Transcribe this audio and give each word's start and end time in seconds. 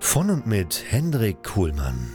Von 0.00 0.30
und 0.30 0.46
mit 0.46 0.84
Hendrik 0.88 1.42
Kuhlmann. 1.42 2.14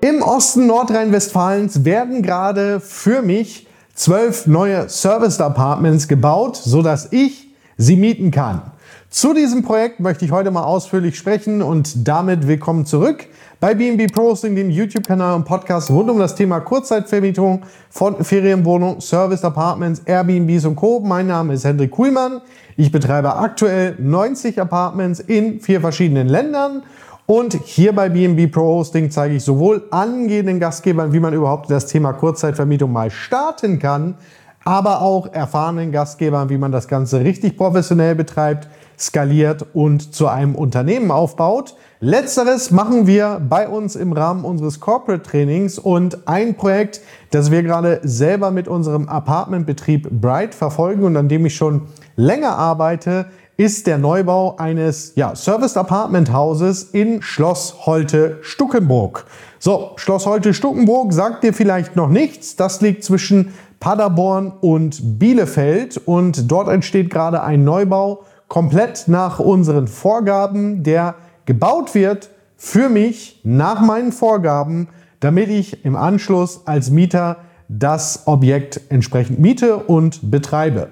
Im 0.00 0.22
Osten 0.22 0.66
Nordrhein-Westfalens 0.66 1.84
werden 1.84 2.22
gerade 2.22 2.80
für 2.80 3.22
mich 3.22 3.66
zwölf 3.94 4.46
neue 4.46 4.88
Service 4.88 5.40
Apartments 5.40 6.08
gebaut, 6.08 6.56
sodass 6.56 7.12
ich 7.12 7.54
sie 7.76 7.96
mieten 7.96 8.30
kann. 8.30 8.72
Zu 9.08 9.32
diesem 9.32 9.62
Projekt 9.62 10.00
möchte 10.00 10.24
ich 10.24 10.32
heute 10.32 10.50
mal 10.50 10.64
ausführlich 10.64 11.16
sprechen 11.16 11.62
und 11.62 12.06
damit 12.06 12.46
willkommen 12.46 12.84
zurück 12.84 13.26
bei 13.60 13.74
BNB 13.74 14.12
Pro 14.12 14.30
Hosting, 14.30 14.54
dem 14.54 14.70
YouTube-Kanal 14.70 15.34
und 15.34 15.44
Podcast 15.44 15.90
rund 15.90 16.08
um 16.08 16.20
das 16.20 16.36
Thema 16.36 16.60
Kurzzeitvermietung 16.60 17.62
von 17.90 18.22
Ferienwohnungen, 18.24 19.00
Service 19.00 19.42
Apartments, 19.42 20.00
Airbnbs 20.04 20.64
und 20.64 20.76
Co. 20.76 21.00
Mein 21.00 21.26
Name 21.26 21.54
ist 21.54 21.64
Hendrik 21.64 21.90
Kuhlmann. 21.90 22.40
Ich 22.76 22.92
betreibe 22.92 23.34
aktuell 23.34 23.96
90 23.98 24.60
Apartments 24.60 25.18
in 25.18 25.60
vier 25.60 25.80
verschiedenen 25.80 26.28
Ländern 26.28 26.84
und 27.26 27.54
hier 27.64 27.92
bei 27.92 28.08
BNB 28.08 28.52
Pro 28.52 28.62
Hosting 28.62 29.10
zeige 29.10 29.34
ich 29.34 29.42
sowohl 29.42 29.88
angehenden 29.90 30.60
Gastgebern, 30.60 31.12
wie 31.12 31.20
man 31.20 31.34
überhaupt 31.34 31.68
das 31.68 31.86
Thema 31.86 32.12
Kurzzeitvermietung 32.12 32.92
mal 32.92 33.10
starten 33.10 33.80
kann, 33.80 34.14
aber 34.64 35.02
auch 35.02 35.32
erfahrenen 35.32 35.90
Gastgebern, 35.90 36.48
wie 36.48 36.58
man 36.58 36.70
das 36.70 36.86
Ganze 36.86 37.24
richtig 37.24 37.56
professionell 37.56 38.14
betreibt, 38.14 38.68
skaliert 38.96 39.66
und 39.74 40.14
zu 40.14 40.28
einem 40.28 40.54
Unternehmen 40.54 41.10
aufbaut. 41.10 41.74
Letzteres 42.00 42.70
machen 42.70 43.08
wir 43.08 43.42
bei 43.48 43.66
uns 43.66 43.96
im 43.96 44.12
Rahmen 44.12 44.44
unseres 44.44 44.78
Corporate 44.78 45.28
Trainings 45.28 45.80
und 45.80 46.28
ein 46.28 46.54
Projekt, 46.54 47.00
das 47.32 47.50
wir 47.50 47.64
gerade 47.64 47.98
selber 48.04 48.52
mit 48.52 48.68
unserem 48.68 49.08
Apartmentbetrieb 49.08 50.08
Bright 50.08 50.54
verfolgen 50.54 51.02
und 51.02 51.16
an 51.16 51.28
dem 51.28 51.44
ich 51.44 51.56
schon 51.56 51.88
länger 52.14 52.56
arbeite, 52.56 53.26
ist 53.56 53.88
der 53.88 53.98
Neubau 53.98 54.54
eines 54.58 55.14
ja, 55.16 55.34
Service 55.34 55.76
Apartment 55.76 56.32
Hauses 56.32 56.84
in 56.84 57.20
Schloss 57.20 57.84
Holte 57.84 58.38
Stuckenburg. 58.42 59.24
So, 59.58 59.94
Schloss 59.96 60.24
Holte 60.24 60.54
Stuckenburg 60.54 61.12
sagt 61.12 61.42
dir 61.42 61.52
vielleicht 61.52 61.96
noch 61.96 62.10
nichts. 62.10 62.54
Das 62.54 62.80
liegt 62.80 63.02
zwischen 63.02 63.54
Paderborn 63.80 64.52
und 64.60 65.18
Bielefeld 65.18 66.00
und 66.04 66.48
dort 66.48 66.68
entsteht 66.68 67.10
gerade 67.10 67.42
ein 67.42 67.64
Neubau 67.64 68.22
komplett 68.46 69.08
nach 69.08 69.40
unseren 69.40 69.88
Vorgaben, 69.88 70.84
der 70.84 71.16
gebaut 71.48 71.94
wird 71.94 72.28
für 72.58 72.90
mich 72.90 73.40
nach 73.42 73.80
meinen 73.80 74.12
Vorgaben, 74.12 74.88
damit 75.18 75.48
ich 75.48 75.82
im 75.82 75.96
Anschluss 75.96 76.66
als 76.66 76.90
Mieter 76.90 77.38
das 77.68 78.26
Objekt 78.26 78.82
entsprechend 78.90 79.38
miete 79.38 79.78
und 79.78 80.30
betreibe. 80.30 80.88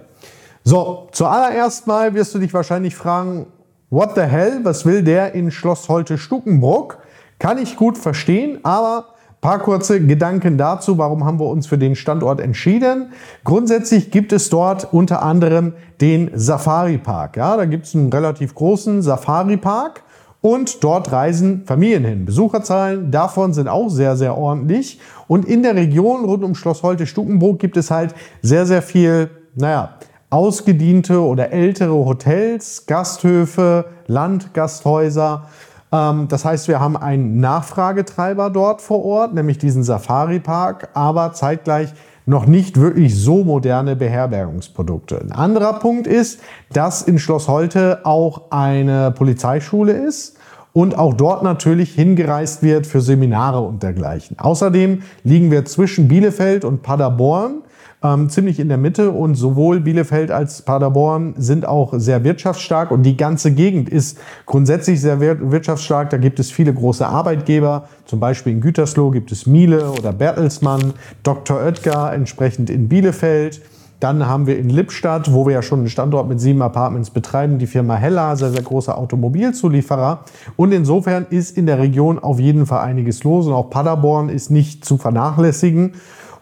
So, 0.64 1.08
zuallererst 1.12 1.86
mal 1.86 2.14
wirst 2.14 2.34
du 2.34 2.38
dich 2.38 2.54
wahrscheinlich 2.54 2.96
fragen, 2.96 3.48
what 3.90 4.14
the 4.14 4.22
hell, 4.22 4.60
was 4.62 4.86
will 4.86 5.02
der 5.02 5.34
in 5.34 5.50
Schloss 5.50 5.90
Holte 5.90 6.16
Stuckenburg? 6.16 7.00
Kann 7.38 7.58
ich 7.58 7.76
gut 7.76 7.98
verstehen, 7.98 8.60
aber 8.62 9.08
paar 9.46 9.58
kurze 9.58 10.04
Gedanken 10.04 10.56
dazu, 10.58 10.98
warum 10.98 11.24
haben 11.24 11.38
wir 11.38 11.46
uns 11.46 11.66
für 11.66 11.78
den 11.78 11.94
Standort 11.94 12.40
entschieden. 12.40 13.12
Grundsätzlich 13.44 14.10
gibt 14.10 14.32
es 14.32 14.48
dort 14.48 14.92
unter 14.92 15.22
anderem 15.22 15.74
den 16.00 16.30
Safari 16.34 16.98
Park. 16.98 17.36
Ja, 17.36 17.56
da 17.56 17.64
gibt 17.66 17.86
es 17.86 17.94
einen 17.94 18.12
relativ 18.12 18.54
großen 18.54 19.02
Safari 19.02 19.56
Park 19.56 20.02
und 20.40 20.84
dort 20.84 21.10
reisen 21.12 21.64
Familien 21.66 22.04
hin. 22.04 22.24
Besucherzahlen 22.24 23.10
davon 23.10 23.52
sind 23.52 23.68
auch 23.68 23.88
sehr, 23.88 24.16
sehr 24.16 24.36
ordentlich. 24.36 25.00
Und 25.28 25.44
in 25.44 25.62
der 25.62 25.74
Region 25.74 26.24
rund 26.24 26.44
um 26.44 26.54
Schloss 26.54 26.82
Holte-Stukenburg 26.82 27.58
gibt 27.58 27.76
es 27.76 27.90
halt 27.90 28.14
sehr, 28.42 28.66
sehr 28.66 28.82
viel, 28.82 29.30
naja, 29.54 29.94
ausgediente 30.30 31.20
oder 31.20 31.52
ältere 31.52 31.94
Hotels, 31.94 32.86
Gasthöfe, 32.86 33.86
Landgasthäuser. 34.06 35.46
Ähm, 35.92 36.28
das 36.28 36.44
heißt, 36.44 36.68
wir 36.68 36.80
haben 36.80 36.96
einen 36.96 37.40
Nachfragetreiber 37.40 38.50
dort 38.50 38.82
vor 38.82 39.04
Ort, 39.04 39.34
nämlich 39.34 39.58
diesen 39.58 39.82
Safari-Park, 39.82 40.90
aber 40.94 41.32
zeitgleich 41.32 41.92
noch 42.26 42.46
nicht 42.46 42.78
wirklich 42.78 43.14
so 43.14 43.44
moderne 43.44 43.94
Beherbergungsprodukte. 43.94 45.20
Ein 45.20 45.32
anderer 45.32 45.74
Punkt 45.74 46.08
ist, 46.08 46.40
dass 46.72 47.02
in 47.02 47.18
Schloss 47.20 47.48
Holte 47.48 48.00
auch 48.04 48.50
eine 48.50 49.12
Polizeischule 49.12 49.92
ist 49.92 50.36
und 50.72 50.98
auch 50.98 51.14
dort 51.14 51.44
natürlich 51.44 51.94
hingereist 51.94 52.62
wird 52.62 52.86
für 52.86 53.00
Seminare 53.00 53.60
und 53.60 53.82
dergleichen. 53.82 54.38
Außerdem 54.38 55.02
liegen 55.22 55.50
wir 55.52 55.64
zwischen 55.64 56.08
Bielefeld 56.08 56.64
und 56.64 56.82
Paderborn 56.82 57.62
ähm, 58.02 58.28
ziemlich 58.28 58.60
in 58.60 58.68
der 58.68 58.76
Mitte 58.76 59.10
und 59.10 59.34
sowohl 59.34 59.80
Bielefeld 59.80 60.30
als 60.30 60.62
Paderborn 60.62 61.34
sind 61.38 61.66
auch 61.66 61.94
sehr 61.96 62.24
wirtschaftsstark 62.24 62.90
und 62.90 63.02
die 63.02 63.16
ganze 63.16 63.52
Gegend 63.52 63.88
ist 63.88 64.18
grundsätzlich 64.44 65.00
sehr 65.00 65.20
wirtschaftsstark. 65.20 66.10
Da 66.10 66.18
gibt 66.18 66.38
es 66.38 66.50
viele 66.50 66.74
große 66.74 67.06
Arbeitgeber, 67.06 67.88
zum 68.04 68.20
Beispiel 68.20 68.52
in 68.52 68.60
Gütersloh 68.60 69.10
gibt 69.10 69.32
es 69.32 69.46
Miele 69.46 69.90
oder 69.90 70.12
Bertelsmann, 70.12 70.94
Dr. 71.22 71.58
Oetker 71.58 72.12
entsprechend 72.12 72.70
in 72.70 72.88
Bielefeld. 72.88 73.62
Dann 73.98 74.26
haben 74.26 74.46
wir 74.46 74.58
in 74.58 74.68
Lippstadt, 74.68 75.32
wo 75.32 75.46
wir 75.46 75.54
ja 75.54 75.62
schon 75.62 75.78
einen 75.78 75.88
Standort 75.88 76.28
mit 76.28 76.38
sieben 76.38 76.60
Apartments 76.60 77.08
betreiben, 77.08 77.58
die 77.58 77.66
Firma 77.66 77.96
Hella, 77.96 78.36
sehr, 78.36 78.50
sehr 78.50 78.62
großer 78.62 78.98
Automobilzulieferer. 78.98 80.20
Und 80.56 80.72
insofern 80.72 81.26
ist 81.30 81.56
in 81.56 81.64
der 81.64 81.78
Region 81.78 82.18
auf 82.18 82.38
jeden 82.38 82.66
Fall 82.66 82.80
einiges 82.80 83.24
los 83.24 83.46
und 83.46 83.54
auch 83.54 83.70
Paderborn 83.70 84.28
ist 84.28 84.50
nicht 84.50 84.84
zu 84.84 84.98
vernachlässigen. 84.98 85.94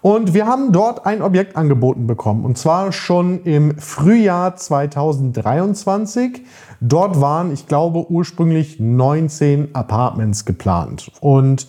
Und 0.04 0.34
wir 0.34 0.47
haben 0.47 0.70
dort 0.70 1.06
ein 1.06 1.22
Objekt 1.22 1.56
angeboten 1.56 2.06
bekommen. 2.06 2.44
Und 2.44 2.59
zwar 2.59 2.92
schon 2.92 3.42
im 3.44 3.78
Frühjahr 3.78 4.54
2023. 4.54 6.42
Dort 6.82 7.22
waren, 7.22 7.50
ich 7.50 7.66
glaube, 7.69 8.10
ursprünglich 8.10 8.78
19 8.78 9.75
Apartments 9.75 10.44
geplant. 10.44 11.10
Und 11.22 11.69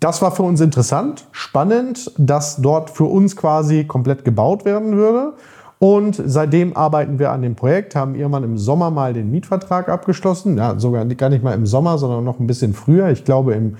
das 0.00 0.20
war 0.20 0.32
für 0.32 0.42
uns 0.42 0.60
interessant, 0.60 1.28
spannend, 1.30 2.10
dass 2.18 2.56
dort 2.56 2.90
für 2.90 3.04
uns 3.04 3.36
quasi 3.36 3.84
komplett 3.84 4.24
gebaut 4.24 4.64
werden 4.64 4.96
würde. 4.96 5.34
Und 5.78 6.20
seitdem 6.26 6.76
arbeiten 6.76 7.20
wir 7.20 7.30
an 7.30 7.42
dem 7.42 7.54
Projekt, 7.54 7.94
haben 7.94 8.16
irgendwann 8.16 8.42
im 8.42 8.58
Sommer 8.58 8.90
mal 8.90 9.12
den 9.12 9.30
Mietvertrag 9.30 9.88
abgeschlossen. 9.88 10.58
Ja, 10.58 10.76
sogar 10.76 11.04
gar 11.04 11.28
nicht 11.28 11.44
mal 11.44 11.54
im 11.54 11.66
Sommer, 11.66 11.98
sondern 11.98 12.24
noch 12.24 12.40
ein 12.40 12.48
bisschen 12.48 12.74
früher. 12.74 13.10
Ich 13.10 13.24
glaube 13.24 13.54
im 13.54 13.76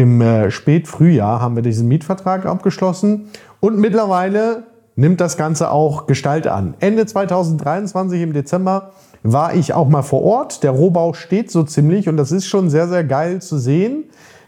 im 0.00 0.20
äh, 0.22 0.50
Spätfrühjahr 0.50 1.40
haben 1.42 1.56
wir 1.56 1.62
diesen 1.62 1.86
Mietvertrag 1.86 2.46
abgeschlossen 2.46 3.28
und 3.60 3.78
mittlerweile 3.78 4.64
nimmt 4.96 5.20
das 5.20 5.36
Ganze 5.36 5.70
auch 5.70 6.06
Gestalt 6.06 6.46
an. 6.46 6.74
Ende 6.80 7.04
2023 7.04 8.22
im 8.22 8.32
Dezember 8.32 8.92
war 9.22 9.54
ich 9.54 9.74
auch 9.74 9.88
mal 9.88 10.02
vor 10.02 10.22
Ort. 10.22 10.62
Der 10.62 10.70
Rohbau 10.70 11.12
steht 11.12 11.50
so 11.50 11.64
ziemlich 11.64 12.08
und 12.08 12.16
das 12.16 12.32
ist 12.32 12.46
schon 12.46 12.70
sehr, 12.70 12.88
sehr 12.88 13.04
geil 13.04 13.42
zu 13.42 13.58
sehen, 13.58 14.04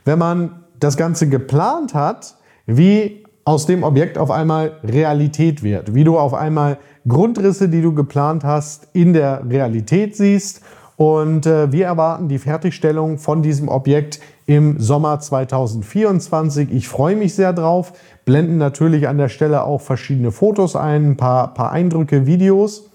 wenn 0.06 0.18
man 0.18 0.62
das 0.80 0.96
Ganze 0.96 1.28
geplant 1.28 1.92
hat, 1.92 2.36
wie 2.66 3.24
aus 3.44 3.66
dem 3.66 3.82
Objekt 3.82 4.16
auf 4.16 4.30
einmal 4.30 4.78
Realität 4.82 5.62
wird, 5.62 5.94
wie 5.94 6.04
du 6.04 6.18
auf 6.18 6.32
einmal 6.32 6.78
Grundrisse, 7.06 7.68
die 7.68 7.82
du 7.82 7.92
geplant 7.92 8.42
hast, 8.42 8.88
in 8.94 9.12
der 9.12 9.42
Realität 9.48 10.16
siehst. 10.16 10.62
Und 10.96 11.46
äh, 11.46 11.72
wir 11.72 11.86
erwarten 11.86 12.28
die 12.28 12.38
Fertigstellung 12.38 13.18
von 13.18 13.42
diesem 13.42 13.68
Objekt 13.68 14.20
im 14.46 14.80
Sommer 14.80 15.20
2024. 15.20 16.72
Ich 16.72 16.88
freue 16.88 17.16
mich 17.16 17.34
sehr 17.34 17.52
drauf. 17.52 17.92
Blenden 18.24 18.58
natürlich 18.58 19.08
an 19.08 19.18
der 19.18 19.28
Stelle 19.28 19.64
auch 19.64 19.80
verschiedene 19.80 20.32
Fotos 20.32 20.76
ein, 20.76 21.12
ein 21.12 21.16
paar, 21.16 21.54
paar 21.54 21.72
Eindrücke, 21.72 22.26
Videos. 22.26 22.88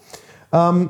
Ähm, 0.51 0.89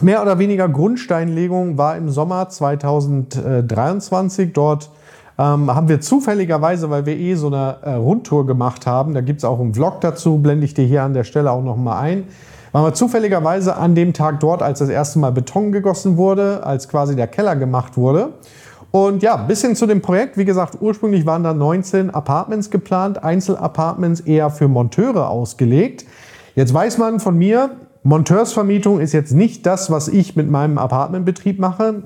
mehr 0.00 0.22
oder 0.22 0.38
weniger 0.38 0.68
Grundsteinlegung 0.68 1.78
war 1.78 1.96
im 1.96 2.10
Sommer 2.10 2.48
2023. 2.48 4.52
Dort 4.52 4.90
ähm, 5.38 5.74
haben 5.74 5.88
wir 5.88 6.00
zufälligerweise, 6.00 6.90
weil 6.90 7.06
wir 7.06 7.16
eh 7.16 7.34
so 7.34 7.48
eine 7.48 7.76
äh, 7.82 7.94
Rundtour 7.94 8.46
gemacht 8.46 8.86
haben, 8.86 9.14
da 9.14 9.20
gibt 9.20 9.38
es 9.38 9.44
auch 9.44 9.60
einen 9.60 9.74
Vlog 9.74 10.00
dazu, 10.00 10.38
blende 10.38 10.64
ich 10.64 10.74
dir 10.74 10.84
hier 10.84 11.02
an 11.02 11.14
der 11.14 11.24
Stelle 11.24 11.50
auch 11.50 11.62
nochmal 11.62 12.02
ein, 12.02 12.24
waren 12.72 12.84
wir 12.84 12.94
zufälligerweise 12.94 13.76
an 13.76 13.94
dem 13.94 14.12
Tag 14.12 14.40
dort, 14.40 14.62
als 14.62 14.78
das 14.78 14.88
erste 14.88 15.18
Mal 15.18 15.32
Beton 15.32 15.72
gegossen 15.72 16.16
wurde, 16.16 16.64
als 16.64 16.88
quasi 16.88 17.16
der 17.16 17.26
Keller 17.26 17.56
gemacht 17.56 17.96
wurde. 17.96 18.30
Und 18.92 19.22
ja, 19.22 19.36
bisschen 19.36 19.74
zu 19.74 19.86
dem 19.86 20.02
Projekt. 20.02 20.36
Wie 20.36 20.44
gesagt, 20.44 20.76
ursprünglich 20.80 21.24
waren 21.24 21.42
da 21.42 21.54
19 21.54 22.10
Apartments 22.10 22.70
geplant, 22.70 23.24
Einzelapartments 23.24 24.20
eher 24.20 24.50
für 24.50 24.68
Monteure 24.68 25.28
ausgelegt. 25.28 26.04
Jetzt 26.54 26.74
weiß 26.74 26.98
man 26.98 27.18
von 27.18 27.36
mir, 27.36 27.70
Monteursvermietung 28.02 29.00
ist 29.00 29.12
jetzt 29.12 29.32
nicht 29.32 29.64
das, 29.64 29.90
was 29.90 30.08
ich 30.08 30.36
mit 30.36 30.50
meinem 30.50 30.76
Apartmentbetrieb 30.76 31.58
mache. 31.58 32.02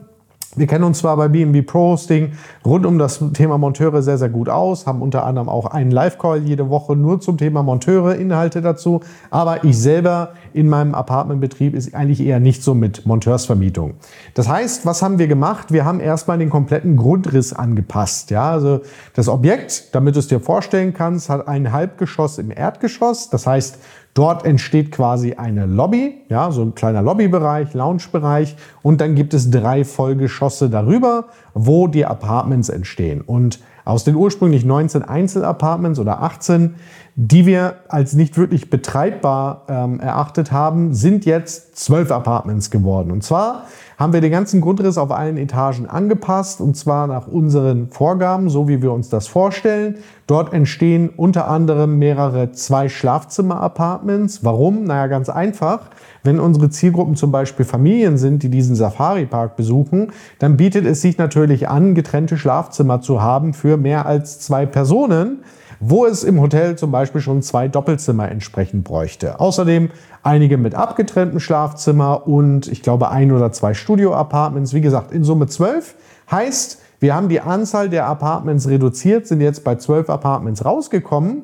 Wir 0.55 0.67
kennen 0.67 0.85
uns 0.85 0.99
zwar 0.99 1.17
bei 1.17 1.29
BNB 1.29 1.67
Pro 1.67 1.93
Hosting 1.93 2.33
rund 2.65 2.87
um 2.87 2.99
das 2.99 3.21
Thema 3.35 3.59
Monteure 3.59 4.03
sehr, 4.03 4.17
sehr 4.17 4.29
gut 4.29 4.49
aus, 4.49 4.87
haben 4.87 5.03
unter 5.03 5.25
anderem 5.25 5.49
auch 5.49 5.67
einen 5.67 5.91
Live-Call 5.91 6.43
jede 6.45 6.71
Woche 6.71 6.97
nur 6.97 7.21
zum 7.21 7.37
Thema 7.37 7.63
Monteure, 7.63 8.15
Inhalte 8.15 8.63
dazu. 8.63 9.01
Aber 9.31 9.65
ich 9.65 9.79
selber 9.79 10.31
in 10.55 10.69
meinem 10.69 10.95
Apartmentbetrieb 10.95 11.75
ist 11.75 11.95
eigentlich 11.95 12.21
eher 12.21 12.41
nicht 12.41 12.63
so 12.63 12.75
mit 12.75 13.05
Monteursvermietung. 13.05 13.95
Das 14.35 14.49
heißt, 14.49 14.87
was 14.87 15.03
haben 15.03 15.19
wir 15.19 15.27
gemacht? 15.27 15.73
Wir 15.73 15.85
haben 15.85 16.01
erstmal 16.01 16.39
den 16.39 16.49
kompletten 16.49 16.97
Grundriss 16.97 17.53
angepasst. 17.53 18.31
Ja, 18.31 18.51
also 18.53 18.81
das 19.15 19.29
Objekt, 19.29 19.95
damit 19.95 20.15
du 20.15 20.21
es 20.21 20.29
dir 20.29 20.41
vorstellen 20.41 20.95
kannst, 20.95 21.29
hat 21.29 21.49
ein 21.49 21.73
Halbgeschoss 21.73 22.39
im 22.39 22.51
Erdgeschoss. 22.51 23.29
Das 23.31 23.47
heißt, 23.47 23.79
Dort 24.17 24.47
entsteht 24.47 24.93
quasi 24.93 25.35
eine 25.35 25.67
Lobby, 25.67 26.23
ja, 26.31 26.51
so 26.51 26.63
ein 26.63 26.75
kleiner 26.75 27.03
Lobbybereich, 27.03 27.75
Loungebereich. 27.75 28.57
Und 28.81 29.03
dann 29.03 29.15
gibt 29.15 29.35
es 29.35 29.51
drei 29.51 29.85
Vollgeschosse 29.85 30.71
darüber, 30.71 31.27
wo 31.57 31.89
die 31.89 32.05
Apartments 32.05 32.69
entstehen. 32.69 33.23
Und 33.23 33.61
aus 33.87 34.05
den 34.05 34.15
ursprünglich 34.15 34.65
19 34.65 35.03
Einzelapartments 35.03 35.99
oder 35.99 36.21
18, 36.23 36.75
die 37.15 37.47
wir 37.47 37.77
als 37.89 38.13
nicht 38.13 38.37
wirklich 38.37 38.69
betreibbar 38.69 39.63
ähm, 39.69 40.01
erachtet 40.01 40.53
haben, 40.53 40.93
sind 40.93 41.25
jetzt 41.25 41.79
12 41.79 42.11
Apartments 42.11 42.71
geworden. 42.71 43.11
Und 43.11 43.23
zwar 43.23 43.65
haben 43.97 44.13
wir 44.13 44.21
den 44.21 44.33
ganzen 44.33 44.61
Grundriss 44.61 44.99
auf 44.99 45.11
allen 45.11 45.39
Etagen 45.39 45.89
angepasst 45.89 46.61
und 46.61 46.77
zwar 46.77 47.07
nach 47.07 47.27
unseren 47.27 47.89
Vorgaben, 47.89 48.51
so 48.51 48.69
wie 48.69 48.83
wir 48.83 48.93
uns 48.93 49.09
das 49.09 49.29
vorstellen. 49.29 49.97
Dort 50.27 50.53
entstehen 50.53 51.09
unter 51.17 51.49
anderem 51.49 51.99
mehrere 51.99 52.53
zwei 52.53 52.91
Schlafzimmer-Apartments. 52.91 54.45
Warum? 54.45 54.85
Naja, 54.85 55.07
ganz 55.07 55.31
einfach. 55.31 55.89
Wenn 56.27 56.41
unsere 56.41 56.69
Zielgruppen 56.69 57.17
zum 57.17 57.33
Beispiel 57.33 57.65
Familien 57.65 58.19
sind, 58.19 58.43
die 58.43 58.51
diesen 58.51 58.77
Safari-Park 58.77 59.57
besuchen, 59.57 60.13
dann 60.39 60.57
bietet 60.57 60.85
es 60.85 61.01
sich 61.01 61.17
natürlich 61.17 61.69
an, 61.69 61.95
getrennte 61.95 62.37
Schlafzimmer 62.37 63.01
zu 63.01 63.23
haben 63.23 63.55
für 63.55 63.77
mehr 63.77 64.05
als 64.07 64.41
zwei 64.41 64.67
Personen 64.67 65.39
wo 65.81 66.07
es 66.07 66.25
im 66.25 66.41
Hotel 66.41 66.77
zum 66.77 66.91
Beispiel 66.91 67.21
schon 67.21 67.43
zwei 67.43 67.69
Doppelzimmer 67.69 68.31
entsprechend 68.31 68.85
bräuchte. 68.85 69.41
Außerdem 69.41 69.91
einige 70.23 70.57
mit 70.57 70.75
abgetrenntem 70.75 71.41
Schlafzimmer 71.41 72.27
und 72.27 72.67
ich 72.69 72.83
glaube 72.83 73.11
ein 73.11 73.33
oder 73.33 73.53
zwei 73.53 73.75
Studio-Apartments. 73.75 74.75
Wie 74.75 74.81
gesagt, 74.81 75.13
in 75.13 75.25
Summe 75.25 75.47
zwölf. 75.47 75.95
Heißt, 76.31 76.81
wir 76.99 77.15
haben 77.15 77.29
die 77.29 77.41
Anzahl 77.41 77.89
der 77.89 78.07
Apartments 78.07 78.69
reduziert, 78.69 79.27
sind 79.27 79.41
jetzt 79.41 79.65
bei 79.65 79.77
zwölf 79.77 80.09
Apartments 80.09 80.65
rausgekommen. 80.65 81.43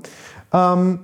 Ähm, 0.52 1.00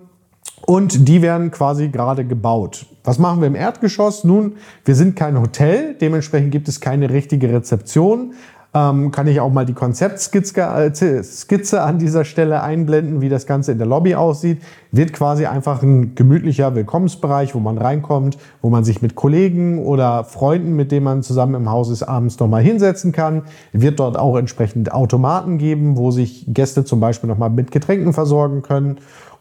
und 0.67 1.09
die 1.09 1.23
werden 1.23 1.51
quasi 1.51 1.89
gerade 1.89 2.25
gebaut. 2.25 2.87
Was 3.09 3.19
machen 3.19 3.41
wir 3.41 3.47
im 3.47 3.55
Erdgeschoss? 3.55 4.23
Nun, 4.25 4.57
wir 4.85 4.95
sind 4.95 5.17
kein 5.17 5.41
Hotel, 5.41 5.95
dementsprechend 5.99 6.51
gibt 6.51 6.69
es 6.69 6.79
keine 6.79 7.09
richtige 7.09 7.51
Rezeption 7.51 8.35
ähm, 8.75 9.11
kann 9.13 9.27
ich 9.27 9.41
auch 9.41 9.51
mal 9.51 9.65
die 9.65 9.73
Konzeptskizze 9.73 10.61
äh, 10.61 11.79
an 11.79 11.99
dieser 11.99 12.25
Stelle 12.25 12.63
einblenden, 12.63 13.23
wie 13.23 13.31
das 13.31 13.47
Ganze 13.47 13.73
in 13.73 13.79
der 13.79 13.87
Lobby 13.87 14.15
aussieht. 14.15 14.63
Wird 14.93 15.15
quasi 15.15 15.47
einfach 15.47 15.83
ein 15.83 16.15
gemütlicher 16.15 16.75
Willkommensbereich, 16.75 17.55
wo 17.55 17.61
man 17.61 17.79
reinkommt, 17.79 18.37
wo 18.61 18.69
man 18.69 18.85
sich 18.85 19.01
mit 19.01 19.15
Kollegen 19.15 19.85
oder 19.85 20.25
Freunden, 20.25 20.77
mit 20.77 20.93
denen 20.93 21.05
man 21.05 21.23
zusammen 21.23 21.55
im 21.55 21.71
Haus 21.71 21.89
ist, 21.89 22.03
abends 22.03 22.39
nochmal 22.39 22.63
hinsetzen 22.63 23.13
kann. 23.13 23.43
Wird 23.73 24.01
dort 24.01 24.19
auch 24.19 24.37
entsprechend 24.37 24.93
Automaten 24.93 25.57
geben, 25.57 25.97
wo 25.97 26.11
sich 26.11 26.45
Gäste 26.49 26.85
zum 26.85 27.01
Beispiel 27.01 27.29
nochmal 27.29 27.51
mit 27.51 27.71
Getränken 27.71 28.13
versorgen 28.13 28.61
können. 28.61 28.99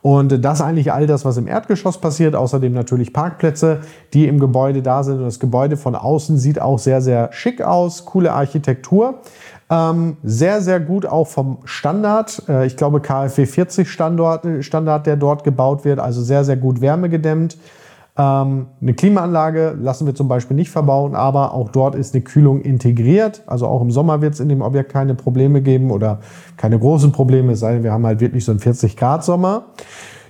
Und 0.08 0.46
das 0.46 0.62
eigentlich 0.62 0.94
all 0.94 1.06
das, 1.06 1.26
was 1.26 1.36
im 1.36 1.48
Erdgeschoss 1.50 1.98
passiert. 1.98 2.34
Außerdem 2.34 2.72
natürlich 2.72 3.12
Parkplätze, 3.12 3.80
die 4.14 4.26
im 4.26 4.40
Gebäude 4.40 4.82
da 4.82 5.04
sind. 5.04 5.18
Und 5.18 5.26
das 5.26 5.38
Gebäude 5.38 5.76
von 5.76 5.96
außen 5.96 6.38
sieht 6.38 6.62
auch 6.62 6.80
sehr, 6.80 7.02
sehr 7.02 7.28
schick 7.34 7.62
aus. 7.62 8.06
Coole 8.06 8.32
Architektur. 8.32 9.16
Ähm, 9.70 10.16
sehr, 10.24 10.62
sehr 10.62 10.80
gut 10.80 11.06
auch 11.06 11.28
vom 11.28 11.58
Standard. 11.66 12.42
Äh, 12.48 12.68
ich 12.68 12.78
glaube 12.78 13.02
KfW 13.02 13.46
40 13.46 13.92
Standard, 13.92 14.46
Standard, 14.62 15.08
der 15.08 15.18
dort 15.18 15.44
gebaut 15.44 15.84
wird. 15.84 16.00
Also 16.00 16.22
sehr, 16.22 16.46
sehr 16.46 16.56
gut 16.56 16.80
wärmegedämmt. 16.80 17.58
Ähm, 18.18 18.68
eine 18.82 18.94
Klimaanlage 18.94 19.78
lassen 19.80 20.08
wir 20.08 20.16
zum 20.16 20.28
Beispiel 20.28 20.56
nicht 20.56 20.72
verbauen, 20.72 21.16
aber 21.16 21.54
auch 21.54 21.70
dort 21.70 21.96
ist 21.96 22.16
eine 22.16 22.24
Kühlung 22.24 22.62
integriert. 22.62 23.44
Also 23.46 23.68
auch 23.68 23.82
im 23.82 23.92
Sommer 23.92 24.22
wird 24.22 24.34
es 24.34 24.40
in 24.40 24.50
dem 24.50 24.62
Objekt 24.62 24.92
keine 24.92 25.14
Probleme 25.14 25.62
geben 25.62 25.92
oder 25.92 26.20
keine 26.58 26.80
großen 26.80 27.12
Probleme, 27.12 27.54
es 27.54 27.60
sei 27.60 27.74
denn, 27.74 27.84
wir 27.84 27.92
haben 27.92 28.06
halt 28.06 28.20
wirklich 28.20 28.44
so 28.44 28.52
einen 28.52 28.60
40 28.60 28.98
Grad 28.98 29.24
Sommer. 29.24 29.68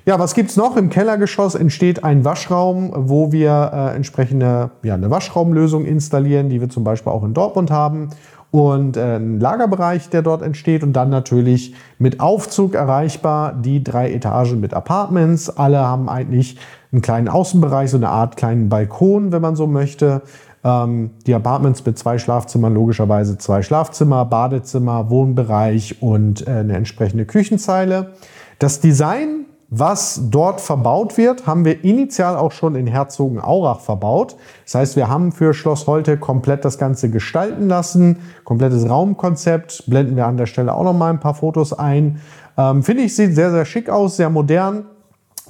Ja, 0.05 0.17
was 0.19 0.33
gibt's 0.33 0.55
noch? 0.55 0.77
Im 0.77 0.89
Kellergeschoss 0.89 1.55
entsteht 1.55 2.05
ein 2.05 2.23
Waschraum, 2.23 2.93
wo 2.95 3.33
wir 3.33 3.71
äh, 3.73 3.95
entsprechende 3.95 4.71
ja, 4.81 4.93
eine 4.93 5.09
Waschraumlösung 5.09 5.83
installieren, 5.83 6.47
die 6.47 6.61
wir 6.61 6.69
zum 6.69 6.85
Beispiel 6.85 7.11
auch 7.11 7.25
in 7.25 7.33
Dortmund 7.33 7.71
haben 7.71 8.09
und 8.51 8.97
äh, 8.97 9.17
ein 9.17 9.39
Lagerbereich, 9.39 10.09
der 10.09 10.21
dort 10.21 10.41
entsteht 10.41 10.83
und 10.83 10.93
dann 10.93 11.09
natürlich 11.09 11.75
mit 11.99 12.19
Aufzug 12.19 12.75
erreichbar 12.75 13.53
die 13.53 13.83
drei 13.83 14.11
Etagen 14.11 14.59
mit 14.59 14.73
Apartments. 14.73 15.49
Alle 15.49 15.79
haben 15.79 16.09
eigentlich 16.09 16.57
einen 16.91 17.01
kleinen 17.01 17.27
Außenbereich, 17.27 17.91
so 17.91 17.97
eine 17.97 18.09
Art 18.09 18.37
kleinen 18.37 18.69
Balkon, 18.69 19.31
wenn 19.31 19.41
man 19.41 19.55
so 19.55 19.67
möchte. 19.67 20.21
Ähm, 20.63 21.11
die 21.25 21.33
Apartments 21.33 21.85
mit 21.85 21.99
zwei 21.99 22.17
Schlafzimmern, 22.17 22.73
logischerweise 22.73 23.37
zwei 23.37 23.61
Schlafzimmer, 23.61 24.25
Badezimmer, 24.25 25.09
Wohnbereich 25.09 26.01
und 26.01 26.47
äh, 26.47 26.51
eine 26.51 26.77
entsprechende 26.77 27.25
Küchenzeile. 27.25 28.13
Das 28.59 28.79
Design 28.79 29.45
was 29.69 30.21
dort 30.29 30.61
verbaut 30.61 31.17
wird, 31.17 31.45
haben 31.45 31.65
wir 31.65 31.83
initial 31.83 32.37
auch 32.37 32.53
schon 32.53 32.75
in 32.75 32.87
Herzogenaurach 32.87 33.81
verbaut. 33.81 34.37
Das 34.63 34.75
heißt, 34.75 34.95
wir 34.95 35.09
haben 35.09 35.33
für 35.33 35.53
Schloss 35.53 35.87
Holte 35.87 36.17
komplett 36.17 36.63
das 36.63 36.77
Ganze 36.77 37.09
gestalten 37.09 37.67
lassen. 37.67 38.19
Komplettes 38.45 38.89
Raumkonzept. 38.89 39.83
Blenden 39.87 40.15
wir 40.15 40.25
an 40.25 40.37
der 40.37 40.45
Stelle 40.45 40.73
auch 40.73 40.83
noch 40.83 40.93
mal 40.93 41.09
ein 41.09 41.19
paar 41.19 41.33
Fotos 41.33 41.73
ein. 41.73 42.21
Ähm, 42.57 42.81
Finde 42.81 43.03
ich, 43.03 43.15
sieht 43.15 43.35
sehr, 43.35 43.51
sehr 43.51 43.65
schick 43.65 43.89
aus, 43.89 44.15
sehr 44.15 44.29
modern, 44.29 44.85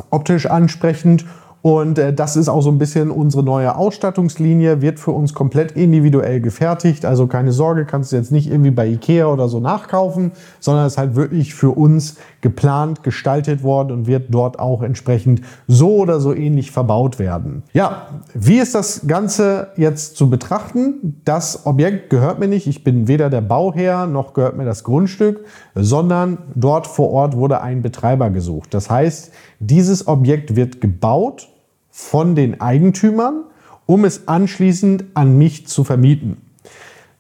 optisch 0.09 0.47
ansprechend 0.47 1.25
und 1.61 1.97
äh, 1.97 2.13
das 2.13 2.35
ist 2.35 2.49
auch 2.49 2.61
so 2.61 2.69
ein 2.69 2.77
bisschen 2.77 3.11
unsere 3.11 3.43
neue 3.43 3.75
Ausstattungslinie, 3.75 4.81
wird 4.81 4.99
für 4.99 5.11
uns 5.11 5.33
komplett 5.33 5.73
individuell 5.73 6.39
gefertigt. 6.39 7.03
Also 7.03 7.27
keine 7.27 7.51
Sorge, 7.51 7.85
kannst 7.85 8.11
du 8.11 8.15
jetzt 8.15 8.31
nicht 8.31 8.49
irgendwie 8.49 8.71
bei 8.71 8.87
Ikea 8.87 9.27
oder 9.27 9.49
so 9.49 9.59
nachkaufen, 9.59 10.31
sondern 10.59 10.87
ist 10.87 10.97
halt 10.97 11.15
wirklich 11.15 11.55
für 11.55 11.71
uns 11.71 12.17
geplant, 12.41 13.03
gestaltet 13.03 13.63
worden 13.63 13.91
und 13.91 14.07
wird 14.07 14.27
dort 14.29 14.59
auch 14.59 14.81
entsprechend 14.81 15.41
so 15.67 15.97
oder 15.97 16.19
so 16.19 16.33
ähnlich 16.33 16.71
verbaut 16.71 17.19
werden. 17.19 17.63
Ja, 17.73 18.07
wie 18.33 18.59
ist 18.59 18.75
das 18.75 19.07
Ganze 19.07 19.69
jetzt 19.75 20.15
zu 20.15 20.29
betrachten? 20.29 21.21
Das 21.25 21.65
Objekt 21.65 22.09
gehört 22.09 22.39
mir 22.39 22.47
nicht. 22.47 22.67
Ich 22.67 22.83
bin 22.83 23.07
weder 23.07 23.29
der 23.29 23.41
Bauherr 23.41 24.07
noch 24.07 24.33
gehört 24.33 24.55
mir 24.55 24.65
das 24.65 24.83
Grundstück, 24.83 25.43
sondern 25.75 26.37
dort 26.55 26.87
vor 26.87 27.11
Ort 27.11 27.35
wurde 27.35 27.61
ein 27.61 27.81
Betreiber 27.81 28.29
gesucht. 28.29 28.73
Das 28.73 28.89
heißt, 28.89 29.31
dieses 29.59 30.07
Objekt 30.07 30.55
wird 30.55 30.79
gebaut 30.79 31.49
von 31.97 32.35
den 32.35 32.61
Eigentümern, 32.61 33.45
um 33.87 34.05
es 34.05 34.27
anschließend 34.27 35.05
an 35.15 35.35
mich 35.39 35.65
zu 35.65 35.83
vermieten. 35.83 36.37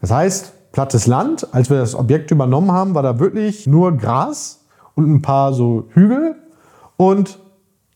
Das 0.01 0.11
heißt, 0.11 0.71
plattes 0.71 1.07
Land, 1.07 1.51
als 1.51 1.71
wir 1.71 1.79
das 1.79 1.95
Objekt 1.95 2.29
übernommen 2.29 2.71
haben, 2.71 2.93
war 2.93 3.01
da 3.01 3.19
wirklich 3.19 3.65
nur 3.65 3.97
Gras 3.97 4.59
und 4.93 5.11
ein 5.11 5.23
paar 5.23 5.53
so 5.53 5.87
Hügel. 5.93 6.35
Und 6.95 7.39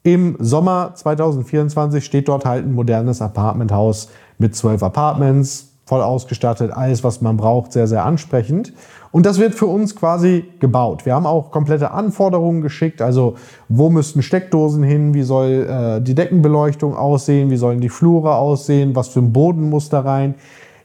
im 0.02 0.38
Sommer 0.40 0.94
2024 0.96 2.04
steht 2.04 2.28
dort 2.28 2.46
halt 2.46 2.66
ein 2.66 2.74
modernes 2.74 3.22
Apartmenthaus 3.22 4.10
mit 4.40 4.56
zwölf 4.56 4.82
Apartments, 4.82 5.74
voll 5.86 6.02
ausgestattet, 6.02 6.72
alles, 6.72 7.04
was 7.04 7.22
man 7.22 7.38
braucht, 7.38 7.74
sehr, 7.74 7.88
sehr 7.88 8.06
ansprechend. 8.06 8.74
Und 9.12 9.26
das 9.26 9.40
wird 9.40 9.56
für 9.56 9.66
uns 9.66 9.96
quasi 9.96 10.46
gebaut. 10.60 11.06
Wir 11.06 11.16
haben 11.16 11.26
auch 11.26 11.52
komplette 11.52 11.92
Anforderungen 11.92 12.62
geschickt, 12.62 13.02
also 13.02 13.36
wo 13.68 13.90
müssten 13.90 14.22
Steckdosen 14.22 14.84
hin, 14.84 15.14
wie 15.14 15.24
soll 15.24 15.68
äh, 15.70 16.02
die 16.02 16.16
Deckenbeleuchtung 16.16 16.96
aussehen, 16.96 17.50
wie 17.50 17.58
sollen 17.58 17.82
die 17.82 17.90
Flure 17.90 18.36
aussehen, 18.36 18.96
was 18.96 19.10
für 19.10 19.20
ein 19.20 19.34
Boden 19.34 19.70
muss 19.70 19.90
da 19.90 20.02
rein, 20.02 20.36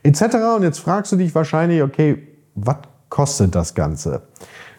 etc. 0.03 0.23
Und 0.57 0.65
jetzt 0.65 0.81
fragst 0.81 1.13
du 1.13 1.17
dich 1.17 1.35
wahrscheinlich, 1.35 1.83
okay, 1.83 2.19
was 2.57 2.77
kostet 3.09 3.55
das 3.55 3.75
Ganze? 3.75 4.23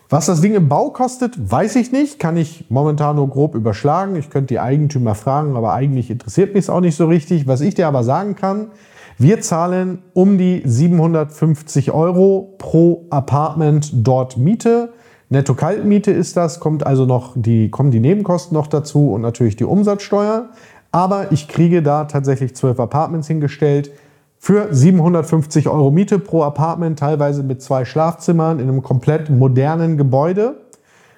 Was 0.10 0.27
das 0.27 0.39
Ding 0.39 0.56
im 0.56 0.70
Bau 0.70 0.89
kostet, 0.92 1.51
weiß 1.51 1.75
ich 1.75 1.92
nicht, 1.92 2.18
kann 2.18 2.38
ich 2.38 2.66
momentan 2.70 3.18
nur 3.18 3.30
grob 3.30 3.56
überschlagen. 3.56 4.16
Ich 4.16 4.30
könnte 4.30 4.54
die 4.54 4.60
Eigentümer 4.60 5.16
fragen, 5.16 5.58
aber 5.58 5.74
eigentlich 5.74 6.10
interessiert 6.10 6.54
mich 6.54 6.66
es 6.66 6.70
auch 6.70 6.80
nicht 6.80 6.96
so 6.96 7.08
richtig. 7.08 7.46
Was 7.46 7.60
ich 7.60 7.75
dir 7.75 7.88
aber 7.88 8.04
sagen 8.04 8.36
kann, 8.36 8.72
Wir 9.19 9.41
zahlen 9.41 10.03
um 10.13 10.38
die 10.38 10.62
750 10.63 11.91
Euro 11.91 12.53
pro 12.59 13.07
Apartment 13.09 13.89
dort 13.93 14.38
Miete. 14.38 14.93
Netto-Kaltmiete 15.29 16.12
ist 16.12 16.38
das, 16.38 16.59
kommt 16.59 16.86
also 16.86 17.05
noch 17.05 17.33
die, 17.36 17.71
kommen 17.71 17.89
die 17.89 18.00
Nebenkosten 18.00 18.55
noch 18.55 18.67
dazu 18.67 19.12
und 19.12 19.21
natürlich 19.21 19.55
die 19.55 19.63
Umsatzsteuer. 19.63 20.50
Aber 20.91 21.31
ich 21.31 21.47
kriege 21.47 21.81
da 21.81 22.05
tatsächlich 22.05 22.55
zwölf 22.55 22.79
Apartments 22.79 23.27
hingestellt 23.27 23.89
für 24.38 24.67
750 24.71 25.67
Euro 25.67 25.89
Miete 25.89 26.19
pro 26.19 26.43
Apartment, 26.43 27.00
teilweise 27.00 27.41
mit 27.41 27.59
zwei 27.63 27.86
Schlafzimmern 27.86 28.59
in 28.59 28.69
einem 28.69 28.83
komplett 28.83 29.31
modernen 29.31 29.97
Gebäude, 29.97 30.57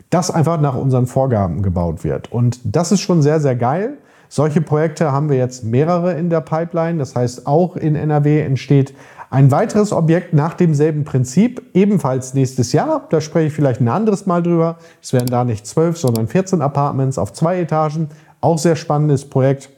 das 0.09 0.31
einfach 0.31 0.61
nach 0.61 0.75
unseren 0.75 1.05
Vorgaben 1.05 1.61
gebaut 1.63 2.05
wird. 2.05 2.31
Und 2.31 2.61
das 2.63 2.93
ist 2.93 3.01
schon 3.01 3.21
sehr, 3.21 3.41
sehr 3.41 3.57
geil. 3.57 3.97
Solche 4.31 4.61
Projekte 4.61 5.11
haben 5.11 5.27
wir 5.27 5.37
jetzt 5.37 5.63
mehrere 5.63 6.13
in 6.13 6.29
der 6.29 6.41
Pipeline. 6.41 6.99
Das 6.99 7.15
heißt, 7.15 7.47
auch 7.47 7.75
in 7.75 7.95
NRW 7.95 8.41
entsteht 8.41 8.93
ein 9.31 9.51
weiteres 9.51 9.91
Objekt 9.91 10.33
nach 10.33 10.53
demselben 10.53 11.03
Prinzip, 11.03 11.63
ebenfalls 11.73 12.35
nächstes 12.35 12.71
Jahr. 12.71 13.07
Da 13.09 13.21
spreche 13.21 13.47
ich 13.47 13.53
vielleicht 13.53 13.81
ein 13.81 13.87
anderes 13.87 14.27
Mal 14.27 14.41
drüber. 14.41 14.77
Es 15.01 15.13
werden 15.13 15.27
da 15.27 15.43
nicht 15.43 15.65
zwölf, 15.65 15.97
sondern 15.97 16.27
14 16.27 16.61
Apartments 16.61 17.17
auf 17.17 17.33
zwei 17.33 17.59
Etagen. 17.59 18.09
Auch 18.39 18.59
sehr 18.59 18.75
spannendes 18.75 19.27
Projekt. 19.27 19.69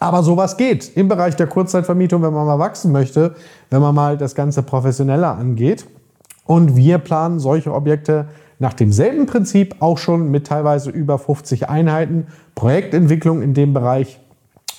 Aber 0.00 0.22
sowas 0.22 0.56
geht 0.56 0.96
im 0.96 1.08
Bereich 1.08 1.36
der 1.36 1.46
Kurzzeitvermietung, 1.46 2.22
wenn 2.22 2.34
man 2.34 2.46
mal 2.46 2.58
wachsen 2.58 2.92
möchte, 2.92 3.34
wenn 3.70 3.80
man 3.80 3.94
mal 3.94 4.18
das 4.18 4.34
Ganze 4.34 4.62
professioneller 4.62 5.36
angeht. 5.36 5.86
Und 6.46 6.76
wir 6.76 6.98
planen 6.98 7.38
solche 7.38 7.72
Objekte 7.72 8.26
nach 8.58 8.74
demselben 8.74 9.26
Prinzip 9.26 9.76
auch 9.80 9.98
schon 9.98 10.30
mit 10.30 10.46
teilweise 10.46 10.90
über 10.90 11.18
50 11.18 11.68
Einheiten, 11.68 12.26
Projektentwicklung 12.54 13.42
in 13.42 13.54
dem 13.54 13.74
Bereich. 13.74 14.20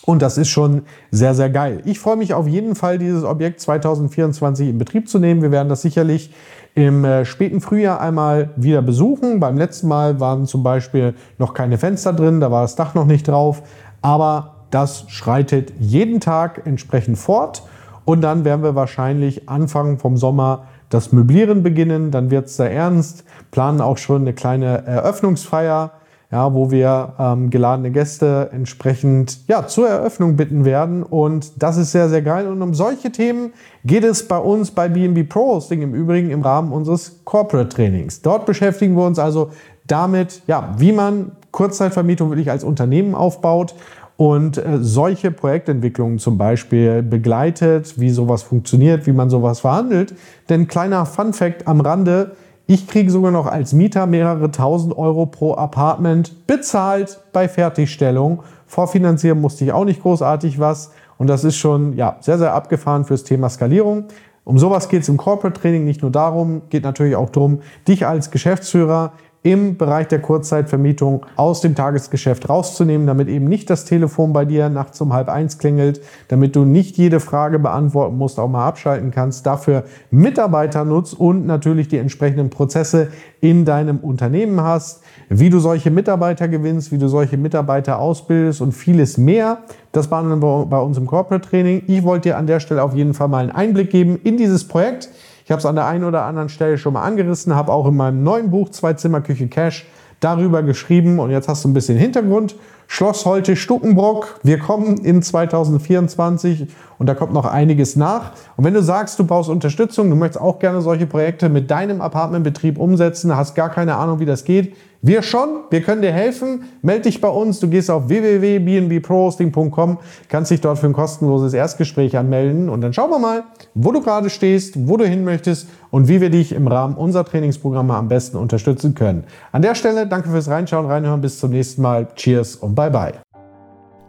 Und 0.05 0.22
das 0.22 0.38
ist 0.38 0.50
schon 0.50 0.84
sehr, 1.12 1.34
sehr 1.34 1.50
geil. 1.50 1.82
Ich 1.86 2.00
freue 2.00 2.15
mich 2.15 2.34
auf 2.34 2.48
jeden 2.48 2.75
Fall, 2.75 3.00
dieses 3.00 3.24
Objekt 3.24 3.60
2024 3.60 4.70
in 4.70 4.77
Betrieb 4.77 5.10
zu 5.10 5.17
nehmen. 5.17 5.41
Wir 5.41 5.51
werden 5.51 5.67
das 5.70 5.82
sicherlich 5.82 6.32
im 6.75 7.05
äh, 7.05 7.25
späten 7.25 7.62
Frühjahr 7.62 8.01
einmal 8.01 8.51
wieder 8.55 8.82
besuchen. 8.82 9.39
Beim 9.39 9.58
letzten 9.58 9.88
Mal 9.88 10.20
waren 10.20 10.46
zum 10.46 10.62
Beispiel 10.62 11.15
noch 11.39 11.53
keine 11.53 11.77
Fenster 11.77 12.13
drin, 12.13 12.39
da 12.39 12.51
war 12.51 12.62
das 12.62 12.75
Dach 12.75 12.94
noch 12.94 13.05
nicht 13.05 13.27
drauf. 13.27 13.63
Aber 14.01 14.55
das 14.70 15.05
schreitet 15.08 15.74
jeden 15.79 16.20
Tag 16.20 16.62
entsprechend 16.65 17.17
fort. 17.17 17.63
Und 18.03 18.22
dann 18.22 18.46
werden 18.46 18.62
wir 18.62 18.75
wahrscheinlich 18.75 19.50
Anfang 19.50 19.98
vom 19.98 20.17
Sommer 20.17 20.67
das 20.95 21.11
Möblieren 21.11 21.61
beginnen. 21.61 22.09
Dann 22.09 22.31
wird 22.31 22.47
es 22.47 22.57
sehr 22.57 22.71
ernst. 22.71 23.23
Planen 23.51 23.81
auch 23.81 23.97
schon 23.97 24.21
eine 24.21 24.33
kleine 24.33 24.85
Eröffnungsfeier, 24.85 25.91
ja, 26.31 26.53
wo 26.53 26.71
wir 26.71 27.13
ähm, 27.19 27.49
geladene 27.49 27.91
Gäste 27.91 28.49
entsprechend 28.51 29.47
ja, 29.47 29.67
zur 29.67 29.87
Eröffnung 29.87 30.35
bitten 30.35 30.65
werden. 30.65 31.03
Und 31.03 31.61
das 31.61 31.77
ist 31.77 31.91
sehr, 31.91 32.09
sehr 32.09 32.21
geil. 32.21 32.47
Und 32.47 32.61
um 32.61 32.73
solche 32.73 33.11
Themen 33.11 33.53
geht 33.83 34.03
es 34.03 34.27
bei 34.27 34.37
uns 34.37 34.71
bei 34.71 34.89
BNB 34.89 35.29
Pro 35.29 35.55
Hosting 35.55 35.81
im 35.81 35.93
Übrigen 35.93 36.31
im 36.31 36.41
Rahmen 36.41 36.71
unseres 36.71 37.19
Corporate 37.25 37.69
Trainings. 37.69 38.21
Dort 38.21 38.45
beschäftigen 38.45 38.95
wir 38.95 39.05
uns 39.05 39.19
also 39.19 39.51
damit, 39.85 40.41
ja, 40.47 40.73
wie 40.77 40.91
man 40.91 41.33
Kurzzeitvermietung 41.51 42.31
wirklich 42.31 42.49
als 42.49 42.63
Unternehmen 42.63 43.15
aufbaut 43.15 43.75
und 44.17 44.57
äh, 44.57 44.77
solche 44.79 45.31
Projektentwicklungen 45.31 46.19
zum 46.19 46.38
Beispiel 46.38 47.03
begleitet, 47.03 48.00
wie 48.00 48.10
sowas 48.10 48.43
funktioniert, 48.43 49.07
wie 49.07 49.12
man 49.12 49.29
sowas 49.29 49.60
verhandelt. 49.60 50.15
Denn 50.50 50.67
kleiner 50.67 51.05
Fun 51.05 51.34
fact 51.34 51.67
am 51.67 51.81
Rande, 51.81 52.31
ich 52.67 52.88
kriege 52.88 53.12
sogar 53.12 53.31
noch 53.31 53.45
als 53.45 53.74
Mieter 53.74 54.07
mehrere 54.07 54.50
tausend 54.50 54.98
Euro 54.98 55.25
pro 55.25 55.53
Apartment 55.53 56.48
bezahlt 56.48 57.19
bei 57.31 57.48
Fertigstellung. 57.48 58.41
Vorfinanzieren 58.65 59.39
musste 59.39 59.65
ich 59.65 59.72
auch 59.72 59.86
nicht 59.86 60.01
großartig 60.01 60.60
was. 60.60 60.91
Und 61.17 61.27
das 61.27 61.43
ist 61.43 61.57
schon 61.57 61.93
ja, 61.93 62.17
sehr, 62.22 62.38
sehr 62.38 62.53
abgefahren 62.53 63.05
fürs 63.05 63.24
Thema 63.24 63.50
Skalierung. 63.50 64.05
Um 64.43 64.57
sowas 64.57 64.89
geht 64.89 65.03
es 65.03 65.10
im 65.10 65.17
Corporate 65.17 65.60
Training 65.60 65.86
nicht 65.86 66.01
nur 66.01 66.12
darum, 66.12 66.63
geht 66.69 66.84
natürlich 66.84 67.15
auch 67.15 67.29
darum, 67.29 67.60
dich 67.88 68.05
als 68.05 68.31
Geschäftsführer 68.31 69.13
im 69.45 69.77
Bereich 69.77 70.07
der 70.07 70.19
Kurzzeitvermietung 70.21 71.23
aus 71.35 71.61
dem 71.61 71.75
Tagesgeschäft 71.75 72.49
rauszunehmen, 72.49 73.05
damit 73.05 73.27
eben 73.27 73.45
nicht 73.45 73.69
das 73.69 73.85
Telefon 73.85 74.33
bei 74.33 74.43
dir 74.43 74.69
nachts 74.69 74.99
um 75.01 75.13
halb 75.13 75.29
eins 75.29 75.59
klingelt, 75.59 76.01
damit 76.29 76.55
du 76.55 76.65
nicht 76.65 76.97
jede 76.97 77.19
Frage 77.19 77.59
beantworten 77.59 78.17
musst, 78.17 78.39
auch 78.39 78.49
mal 78.49 78.65
abschalten 78.65 79.11
kannst, 79.11 79.45
dafür 79.45 79.83
Mitarbeiter 80.09 80.83
nutzt 80.83 81.19
und 81.19 81.45
natürlich 81.45 81.87
die 81.87 81.99
entsprechenden 81.99 82.49
Prozesse 82.49 83.09
in 83.39 83.65
deinem 83.65 83.99
Unternehmen 83.99 84.59
hast, 84.61 85.03
wie 85.29 85.51
du 85.51 85.59
solche 85.59 85.91
Mitarbeiter 85.91 86.47
gewinnst, 86.47 86.91
wie 86.91 86.97
du 86.97 87.07
solche 87.07 87.37
Mitarbeiter 87.37 87.99
ausbildest 87.99 88.61
und 88.61 88.71
vieles 88.71 89.19
mehr. 89.19 89.59
Das 89.91 90.07
behandeln 90.07 90.41
wir 90.41 90.65
bei 90.65 90.79
uns 90.79 90.97
im 90.97 91.05
Corporate 91.05 91.47
Training. 91.47 91.83
Ich 91.85 92.03
wollte 92.03 92.29
dir 92.29 92.37
an 92.37 92.47
der 92.47 92.59
Stelle 92.59 92.81
auf 92.81 92.95
jeden 92.95 93.13
Fall 93.13 93.27
mal 93.27 93.43
einen 93.43 93.51
Einblick 93.51 93.91
geben 93.91 94.19
in 94.23 94.37
dieses 94.37 94.67
Projekt. 94.67 95.09
Ich 95.45 95.51
habe 95.51 95.59
es 95.59 95.65
an 95.67 95.75
der 95.75 95.85
einen 95.85 96.03
oder 96.03 96.23
anderen 96.23 96.49
Stelle 96.49 96.79
schon 96.79 96.93
mal 96.93 97.03
angerissen, 97.03 97.55
habe 97.55 97.71
auch 97.71 97.87
in 97.87 97.95
meinem 97.95 98.23
neuen 98.23 98.49
Buch 98.49 98.69
Zwei 98.69 98.93
Zimmer 98.93 99.21
Küche 99.21 99.47
Cash 99.47 99.85
darüber 100.19 100.63
geschrieben 100.63 101.19
und 101.19 101.29
jetzt 101.29 101.47
hast 101.47 101.63
du 101.63 101.69
ein 101.69 101.73
bisschen 101.73 101.99
Hintergrund. 101.99 102.55
Schloss 102.87 103.25
Holte 103.25 103.55
Stuckenbrock, 103.55 104.39
wir 104.41 104.57
kommen 104.57 104.97
in 104.97 105.21
2024 105.21 106.67
und 106.97 107.05
da 107.05 107.13
kommt 107.13 107.33
noch 107.33 107.45
einiges 107.45 107.95
nach. 107.95 108.31
Und 108.57 108.63
wenn 108.63 108.73
du 108.73 108.81
sagst, 108.81 109.19
du 109.19 109.23
brauchst 109.23 109.51
Unterstützung, 109.51 110.09
du 110.09 110.15
möchtest 110.15 110.41
auch 110.41 110.57
gerne 110.57 110.81
solche 110.81 111.05
Projekte 111.05 111.47
mit 111.47 111.69
deinem 111.69 112.01
Apartmentbetrieb 112.01 112.79
umsetzen, 112.79 113.35
hast 113.35 113.53
gar 113.53 113.69
keine 113.69 113.97
Ahnung, 113.97 114.19
wie 114.19 114.25
das 114.25 114.45
geht, 114.45 114.75
wir 115.05 115.21
schon, 115.21 115.65
wir 115.69 115.81
können 115.81 116.01
dir 116.01 116.12
helfen. 116.12 116.63
Meld 116.81 117.05
dich 117.05 117.21
bei 117.21 117.27
uns. 117.27 117.59
Du 117.59 117.69
gehst 117.69 117.91
auf 117.91 118.09
www.bnbprohosting.com, 118.09 120.00
kannst 120.29 120.50
dich 120.50 120.62
dort 120.62 120.79
für 120.79 120.88
ein 120.88 120.93
kostenloses 120.93 121.53
Erstgespräch 121.53 122.17
anmelden 122.17 122.69
und 122.69 122.81
dann 122.81 122.91
schauen 122.91 123.12
wir 123.12 123.19
mal, 123.19 123.43
wo 123.75 123.91
du 123.91 124.01
gerade 124.01 124.31
stehst, 124.31 124.88
wo 124.88 124.97
du 124.97 125.05
hin 125.05 125.24
möchtest 125.24 125.67
und 125.91 126.07
wie 126.07 126.21
wir 126.21 126.31
dich 126.31 126.53
im 126.53 126.67
Rahmen 126.67 126.95
unserer 126.95 127.24
Trainingsprogramme 127.24 127.93
am 127.93 128.07
besten 128.07 128.38
unterstützen 128.38 128.95
können. 128.95 129.25
An 129.51 129.62
der 129.62 129.75
Stelle 129.75 130.07
danke 130.07 130.29
fürs 130.29 130.47
Reinschauen, 130.47 130.88
Reinhören. 130.88 131.21
Bis 131.21 131.39
zum 131.39 131.51
nächsten 131.51 131.83
Mal. 131.83 132.07
Cheers 132.15 132.55
und 132.55 132.74
bye 132.74 132.89
bye. 132.89 133.13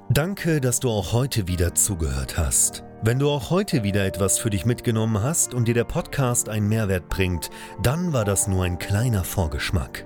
Danke, 0.08 0.62
dass 0.62 0.80
du 0.80 0.88
auch 0.88 1.12
heute 1.12 1.46
wieder 1.46 1.74
zugehört 1.74 2.38
hast. 2.38 2.84
Wenn 3.02 3.18
du 3.18 3.28
auch 3.28 3.50
heute 3.50 3.82
wieder 3.82 4.06
etwas 4.06 4.38
für 4.38 4.48
dich 4.48 4.64
mitgenommen 4.64 5.22
hast 5.22 5.52
und 5.52 5.68
dir 5.68 5.74
der 5.74 5.84
Podcast 5.84 6.48
einen 6.48 6.68
Mehrwert 6.68 7.10
bringt, 7.10 7.50
dann 7.82 8.14
war 8.14 8.24
das 8.24 8.48
nur 8.48 8.64
ein 8.64 8.78
kleiner 8.78 9.24
Vorgeschmack. 9.24 10.05